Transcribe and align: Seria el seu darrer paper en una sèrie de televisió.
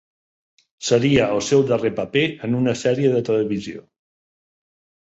Seria 0.87 1.27
el 1.35 1.43
seu 1.49 1.61
darrer 1.73 1.93
paper 2.01 2.25
en 2.49 2.59
una 2.63 2.77
sèrie 2.83 3.13
de 3.19 3.25
televisió. 3.31 3.89